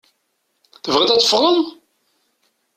Tebɣiḍ 0.83 1.09
ad 1.11 1.19
teffɣeḍ? 1.21 1.57